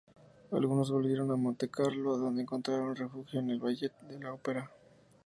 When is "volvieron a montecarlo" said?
0.89-2.17